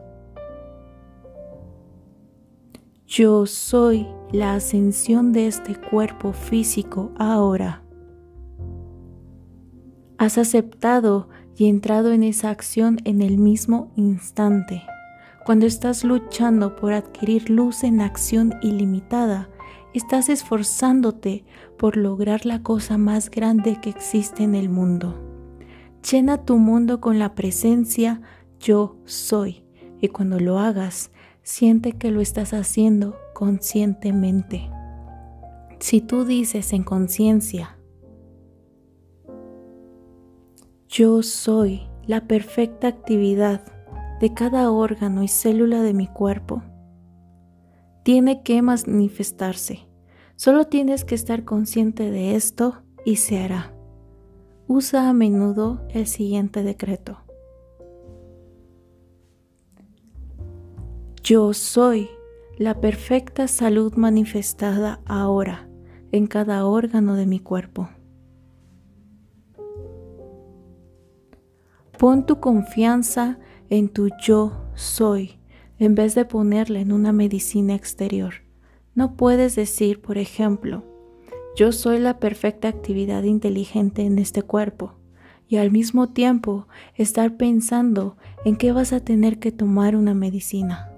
yo 3.14 3.44
soy 3.44 4.06
la 4.32 4.54
ascensión 4.54 5.34
de 5.34 5.46
este 5.46 5.74
cuerpo 5.74 6.32
físico 6.32 7.12
ahora, 7.18 7.82
has 10.16 10.38
aceptado 10.38 11.28
y 11.54 11.68
entrado 11.68 12.12
en 12.12 12.22
esa 12.22 12.48
acción 12.48 13.00
en 13.04 13.20
el 13.20 13.36
mismo 13.36 13.92
instante. 13.96 14.82
Cuando 15.44 15.66
estás 15.66 16.04
luchando 16.04 16.74
por 16.74 16.94
adquirir 16.94 17.50
luz 17.50 17.84
en 17.84 18.00
acción 18.00 18.54
ilimitada, 18.62 19.50
estás 19.92 20.30
esforzándote 20.30 21.44
por 21.76 21.98
lograr 21.98 22.46
la 22.46 22.62
cosa 22.62 22.96
más 22.96 23.30
grande 23.30 23.78
que 23.82 23.90
existe 23.90 24.42
en 24.42 24.54
el 24.54 24.70
mundo. 24.70 25.20
Llena 26.10 26.46
tu 26.46 26.56
mundo 26.56 27.02
con 27.02 27.18
la 27.18 27.34
presencia 27.34 28.22
yo 28.58 28.96
soy. 29.04 29.64
Y 30.00 30.08
cuando 30.08 30.40
lo 30.40 30.58
hagas, 30.58 31.12
siente 31.42 31.92
que 31.92 32.10
lo 32.10 32.20
estás 32.20 32.52
haciendo 32.52 33.16
conscientemente. 33.34 34.70
Si 35.78 36.00
tú 36.00 36.24
dices 36.24 36.72
en 36.72 36.84
conciencia, 36.84 37.76
yo 40.88 41.22
soy 41.22 41.82
la 42.06 42.26
perfecta 42.26 42.88
actividad 42.88 43.64
de 44.20 44.34
cada 44.34 44.70
órgano 44.70 45.22
y 45.22 45.28
célula 45.28 45.82
de 45.82 45.94
mi 45.94 46.06
cuerpo, 46.06 46.62
tiene 48.04 48.42
que 48.42 48.60
manifestarse. 48.62 49.88
Solo 50.36 50.66
tienes 50.66 51.04
que 51.04 51.14
estar 51.14 51.44
consciente 51.44 52.10
de 52.10 52.34
esto 52.34 52.82
y 53.04 53.16
se 53.16 53.40
hará. 53.40 53.74
Usa 54.66 55.08
a 55.08 55.12
menudo 55.12 55.86
el 55.90 56.06
siguiente 56.06 56.62
decreto. 56.62 57.18
Yo 61.22 61.52
soy 61.54 62.10
la 62.58 62.80
perfecta 62.80 63.46
salud 63.46 63.94
manifestada 63.94 65.00
ahora 65.06 65.68
en 66.10 66.26
cada 66.26 66.66
órgano 66.66 67.14
de 67.14 67.26
mi 67.26 67.38
cuerpo. 67.38 67.88
Pon 71.96 72.26
tu 72.26 72.40
confianza 72.40 73.38
en 73.70 73.88
tu 73.88 74.08
yo 74.20 74.66
soy 74.74 75.38
en 75.78 75.94
vez 75.94 76.16
de 76.16 76.24
ponerla 76.24 76.80
en 76.80 76.90
una 76.90 77.12
medicina 77.12 77.76
exterior. 77.76 78.34
No 78.96 79.14
puedes 79.16 79.54
decir, 79.54 80.02
por 80.02 80.18
ejemplo, 80.18 80.84
yo 81.54 81.70
soy 81.70 82.00
la 82.00 82.18
perfecta 82.18 82.66
actividad 82.66 83.22
inteligente 83.22 84.02
en 84.02 84.18
este 84.18 84.42
cuerpo 84.42 84.94
y 85.46 85.58
al 85.58 85.70
mismo 85.70 86.08
tiempo 86.08 86.66
estar 86.96 87.36
pensando 87.36 88.16
en 88.44 88.56
que 88.56 88.72
vas 88.72 88.92
a 88.92 88.98
tener 88.98 89.38
que 89.38 89.52
tomar 89.52 89.94
una 89.94 90.14
medicina. 90.14 90.91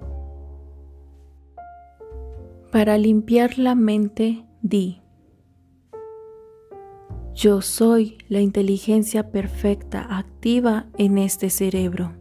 Para 2.75 2.99
limpiar 2.99 3.57
la 3.57 3.77
mente, 3.77 4.45
di, 4.61 5.01
yo 7.33 7.63
soy 7.63 8.19
la 8.29 8.41
inteligencia 8.41 9.31
perfecta 9.31 10.19
activa 10.19 10.89
en 10.99 11.19
este 11.19 11.51
cerebro. 11.51 12.17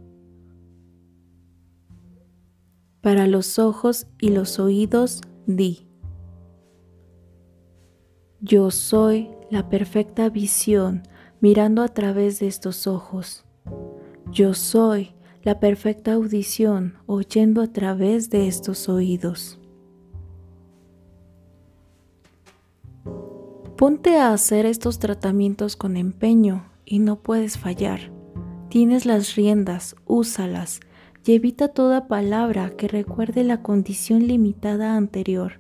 Para 3.02 3.26
los 3.26 3.58
ojos 3.58 4.06
y 4.22 4.30
los 4.30 4.60
oídos, 4.60 5.22
di, 5.48 5.88
yo 8.40 8.70
soy 8.70 9.30
la 9.50 9.70
perfecta 9.70 10.30
visión 10.30 11.02
mirando 11.42 11.82
a 11.82 11.88
través 11.88 12.40
de 12.40 12.46
estos 12.46 12.86
ojos. 12.86 13.44
Yo 14.32 14.54
soy 14.54 15.16
la 15.42 15.60
perfecta 15.60 16.14
audición 16.14 17.00
oyendo 17.08 17.64
a 17.64 17.74
través 17.74 18.30
de 18.30 18.48
estos 18.48 18.88
oídos. 18.88 19.60
Ponte 23.78 24.18
a 24.18 24.34
hacer 24.34 24.68
estos 24.68 25.00
tratamientos 25.00 25.76
con 25.76 25.98
empeño 25.98 26.70
y 26.86 27.00
no 27.00 27.16
puedes 27.16 27.58
fallar. 27.58 28.12
Tienes 28.70 29.08
las 29.08 29.36
riendas, 29.36 29.96
úsalas 30.06 30.80
y 31.26 31.34
evita 31.34 31.70
toda 31.70 32.08
palabra 32.08 32.70
que 32.78 32.88
recuerde 32.88 33.44
la 33.44 33.64
condición 33.64 34.28
limitada 34.28 34.96
anterior. 34.96 35.54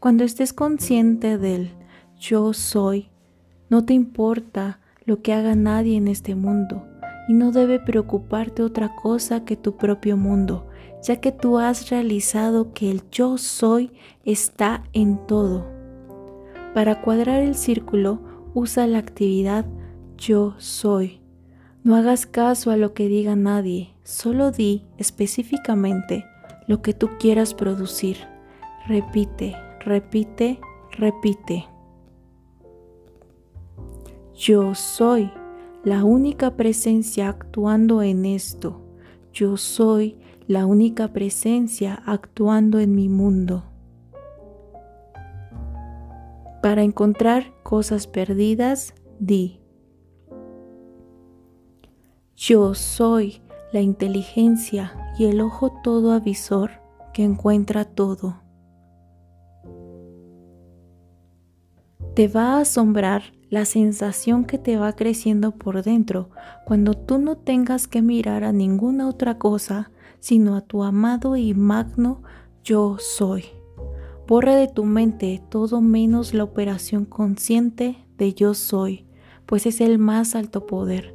Cuando 0.00 0.24
estés 0.24 0.54
consciente 0.54 1.36
del 1.36 1.72
yo 2.18 2.54
soy, 2.54 3.10
no 3.68 3.84
te 3.84 3.92
importa 3.92 4.80
lo 5.04 5.20
que 5.20 5.34
haga 5.34 5.54
nadie 5.54 5.98
en 5.98 6.08
este 6.08 6.34
mundo 6.34 6.86
y 7.28 7.34
no 7.34 7.52
debe 7.52 7.78
preocuparte 7.78 8.62
otra 8.62 8.96
cosa 8.96 9.44
que 9.44 9.56
tu 9.56 9.76
propio 9.76 10.16
mundo, 10.16 10.66
ya 11.02 11.20
que 11.20 11.32
tú 11.32 11.58
has 11.58 11.90
realizado 11.90 12.72
que 12.72 12.90
el 12.90 13.02
yo 13.10 13.36
soy 13.36 13.92
está 14.24 14.84
en 14.94 15.18
todo. 15.26 15.75
Para 16.76 17.00
cuadrar 17.00 17.40
el 17.40 17.54
círculo, 17.54 18.20
usa 18.52 18.86
la 18.86 18.98
actividad 18.98 19.64
yo 20.18 20.56
soy. 20.58 21.22
No 21.82 21.96
hagas 21.96 22.26
caso 22.26 22.70
a 22.70 22.76
lo 22.76 22.92
que 22.92 23.08
diga 23.08 23.34
nadie, 23.34 23.94
solo 24.04 24.50
di 24.50 24.84
específicamente 24.98 26.26
lo 26.66 26.82
que 26.82 26.92
tú 26.92 27.08
quieras 27.18 27.54
producir. 27.54 28.18
Repite, 28.86 29.56
repite, 29.80 30.60
repite. 30.90 31.64
Yo 34.34 34.74
soy 34.74 35.30
la 35.82 36.04
única 36.04 36.56
presencia 36.56 37.30
actuando 37.30 38.02
en 38.02 38.26
esto. 38.26 38.82
Yo 39.32 39.56
soy 39.56 40.18
la 40.46 40.66
única 40.66 41.14
presencia 41.14 42.02
actuando 42.04 42.80
en 42.80 42.94
mi 42.94 43.08
mundo. 43.08 43.64
Para 46.66 46.82
encontrar 46.82 47.52
cosas 47.62 48.08
perdidas, 48.08 48.92
di. 49.20 49.60
Yo 52.34 52.74
soy 52.74 53.40
la 53.72 53.82
inteligencia 53.82 54.92
y 55.16 55.26
el 55.26 55.42
ojo 55.42 55.80
todo 55.84 56.10
avisor 56.10 56.72
que 57.14 57.22
encuentra 57.22 57.84
todo. 57.84 58.42
Te 62.16 62.26
va 62.26 62.56
a 62.56 62.62
asombrar 62.62 63.22
la 63.48 63.64
sensación 63.64 64.44
que 64.44 64.58
te 64.58 64.76
va 64.76 64.96
creciendo 64.96 65.52
por 65.52 65.84
dentro 65.84 66.30
cuando 66.64 66.94
tú 66.94 67.18
no 67.18 67.36
tengas 67.36 67.86
que 67.86 68.02
mirar 68.02 68.42
a 68.42 68.50
ninguna 68.50 69.08
otra 69.08 69.38
cosa 69.38 69.92
sino 70.18 70.56
a 70.56 70.62
tu 70.62 70.82
amado 70.82 71.36
y 71.36 71.54
magno 71.54 72.24
yo 72.64 72.96
soy. 72.98 73.55
Borra 74.26 74.56
de 74.56 74.66
tu 74.66 74.84
mente 74.84 75.40
todo 75.48 75.80
menos 75.80 76.34
la 76.34 76.42
operación 76.42 77.04
consciente 77.04 77.96
de 78.18 78.34
yo 78.34 78.54
soy, 78.54 79.06
pues 79.46 79.66
es 79.66 79.80
el 79.80 79.98
más 79.98 80.34
alto 80.34 80.66
poder. 80.66 81.14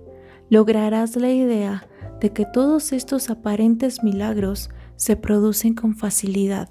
Lograrás 0.50 1.15
la 1.17 1.32
idea 1.32 1.88
de 2.21 2.32
que 2.32 2.45
todos 2.45 2.93
estos 2.93 3.30
aparentes 3.30 4.04
milagros 4.04 4.69
se 4.95 5.17
producen 5.17 5.74
con 5.74 5.95
facilidad. 5.95 6.69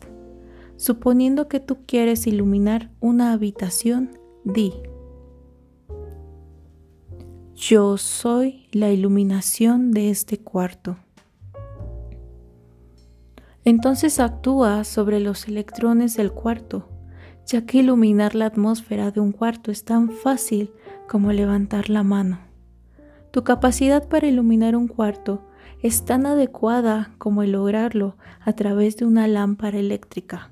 Suponiendo 0.77 1.49
que 1.49 1.61
tú 1.61 1.79
quieres 1.87 2.27
iluminar 2.27 2.91
una 3.01 3.33
habitación, 3.33 4.19
di, 4.45 4.73
yo 7.55 7.99
soy 7.99 8.67
la 8.73 8.91
iluminación 8.91 9.91
de 9.91 10.09
este 10.09 10.39
cuarto. 10.39 10.97
Entonces 13.65 14.21
actúa 14.21 14.85
sobre 14.85 15.21
los 15.21 15.47
electrones 15.47 16.17
del 16.17 16.33
cuarto, 16.33 16.89
ya 17.47 17.67
que 17.67 17.79
iluminar 17.79 18.35
la 18.35 18.47
atmósfera 18.47 19.11
de 19.11 19.21
un 19.21 19.33
cuarto 19.33 19.71
es 19.71 19.85
tan 19.85 20.11
fácil 20.11 20.73
como 21.09 21.33
levantar 21.33 21.91
la 21.91 22.03
mano. 22.03 22.41
Tu 23.31 23.45
capacidad 23.45 24.09
para 24.09 24.27
iluminar 24.27 24.77
un 24.77 24.89
cuarto 24.89 25.47
es 25.83 26.05
tan 26.05 26.27
adecuada 26.27 27.13
como 27.19 27.43
el 27.43 27.53
lograrlo 27.53 28.17
a 28.41 28.53
través 28.55 28.97
de 28.97 29.07
una 29.07 29.29
lámpara 29.29 29.79
eléctrica. 29.79 30.51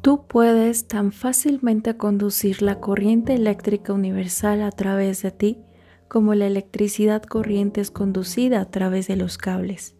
Tú 0.00 0.26
puedes 0.26 0.86
tan 0.86 1.12
fácilmente 1.12 1.96
conducir 1.96 2.60
la 2.60 2.78
corriente 2.78 3.34
eléctrica 3.34 3.92
universal 3.92 4.62
a 4.62 4.70
través 4.70 5.22
de 5.22 5.30
ti 5.30 5.58
como 6.08 6.34
la 6.34 6.46
electricidad 6.46 7.22
corriente 7.22 7.80
es 7.80 7.90
conducida 7.90 8.60
a 8.60 8.70
través 8.70 9.08
de 9.08 9.16
los 9.16 9.38
cables. 9.38 9.96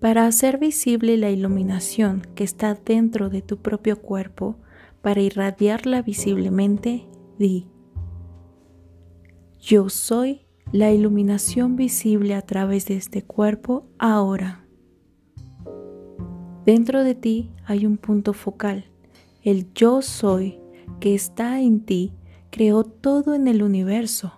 Para 0.00 0.26
hacer 0.26 0.58
visible 0.58 1.16
la 1.16 1.30
iluminación 1.30 2.22
que 2.34 2.44
está 2.44 2.74
dentro 2.74 3.30
de 3.30 3.42
tu 3.42 3.56
propio 3.58 4.00
cuerpo, 4.00 4.56
para 5.00 5.20
irradiarla 5.20 6.02
visiblemente, 6.02 7.06
di, 7.38 7.66
yo 9.60 9.88
soy 9.88 10.46
la 10.70 10.92
iluminación 10.92 11.76
visible 11.76 12.34
a 12.34 12.42
través 12.42 12.86
de 12.86 12.96
este 12.96 13.22
cuerpo 13.22 13.86
ahora. 13.98 14.66
Dentro 16.64 17.04
de 17.04 17.14
ti 17.14 17.52
hay 17.64 17.86
un 17.86 17.96
punto 17.96 18.32
focal. 18.32 18.86
El 19.42 19.72
yo 19.72 20.02
soy 20.02 20.60
que 21.00 21.14
está 21.14 21.60
en 21.60 21.80
ti 21.80 22.12
creó 22.50 22.84
todo 22.84 23.34
en 23.34 23.48
el 23.48 23.62
universo. 23.62 24.32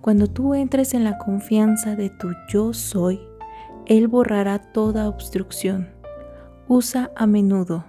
Cuando 0.00 0.26
tú 0.26 0.54
entres 0.54 0.94
en 0.94 1.04
la 1.04 1.18
confianza 1.18 1.96
de 1.96 2.10
tu 2.10 2.30
yo 2.48 2.72
soy, 2.72 3.20
Él 3.86 4.08
borrará 4.08 4.58
toda 4.58 5.08
obstrucción. 5.08 5.88
Usa 6.68 7.10
a 7.16 7.26
menudo. 7.26 7.84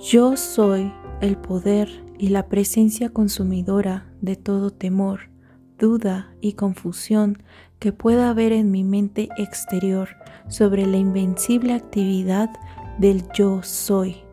Yo 0.00 0.36
soy 0.36 0.92
el 1.20 1.36
poder 1.36 1.88
y 2.18 2.28
la 2.28 2.48
presencia 2.48 3.08
consumidora 3.08 4.06
de 4.20 4.36
todo 4.36 4.70
temor, 4.70 5.30
duda 5.78 6.34
y 6.40 6.52
confusión 6.52 7.42
que 7.78 7.92
pueda 7.92 8.30
haber 8.30 8.52
en 8.52 8.70
mi 8.70 8.84
mente 8.84 9.28
exterior 9.36 10.10
sobre 10.48 10.86
la 10.86 10.96
invencible 10.96 11.74
actividad 11.74 12.50
del 12.98 13.24
yo 13.32 13.62
soy. 13.62 14.23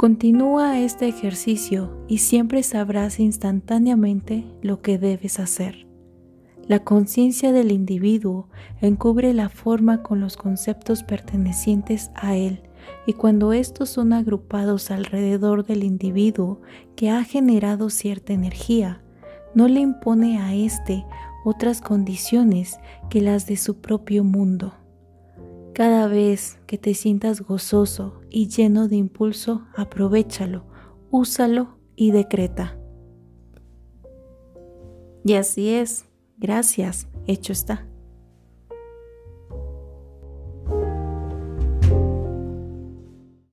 Continúa 0.00 0.78
este 0.78 1.08
ejercicio 1.08 1.94
y 2.08 2.20
siempre 2.20 2.62
sabrás 2.62 3.20
instantáneamente 3.20 4.46
lo 4.62 4.80
que 4.80 4.96
debes 4.96 5.38
hacer. 5.38 5.86
La 6.66 6.84
conciencia 6.84 7.52
del 7.52 7.70
individuo 7.70 8.48
encubre 8.80 9.34
la 9.34 9.50
forma 9.50 10.02
con 10.02 10.18
los 10.18 10.38
conceptos 10.38 11.02
pertenecientes 11.02 12.10
a 12.14 12.34
él 12.34 12.62
y 13.06 13.12
cuando 13.12 13.52
estos 13.52 13.90
son 13.90 14.14
agrupados 14.14 14.90
alrededor 14.90 15.66
del 15.66 15.84
individuo 15.84 16.62
que 16.96 17.10
ha 17.10 17.22
generado 17.22 17.90
cierta 17.90 18.32
energía, 18.32 19.02
no 19.54 19.68
le 19.68 19.80
impone 19.80 20.40
a 20.40 20.54
éste 20.54 21.04
otras 21.44 21.82
condiciones 21.82 22.78
que 23.10 23.20
las 23.20 23.44
de 23.44 23.58
su 23.58 23.82
propio 23.82 24.24
mundo. 24.24 24.79
Cada 25.80 26.08
vez 26.08 26.58
que 26.66 26.76
te 26.76 26.92
sientas 26.92 27.40
gozoso 27.40 28.20
y 28.28 28.48
lleno 28.48 28.86
de 28.86 28.96
impulso, 28.96 29.66
aprovechalo, 29.74 30.66
úsalo 31.10 31.78
y 31.96 32.10
decreta. 32.10 32.78
Y 35.24 35.32
así 35.32 35.70
es, 35.70 36.04
gracias, 36.36 37.08
hecho 37.26 37.54
está. 37.54 37.89